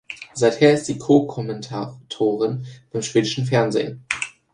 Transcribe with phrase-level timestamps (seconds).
[0.33, 4.03] Seither ist sie Co-Kommentatorin beim schwedischen Fernsehen.